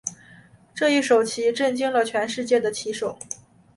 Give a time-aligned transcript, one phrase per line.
[0.73, 3.19] 这一手棋震惊了全世界的棋手。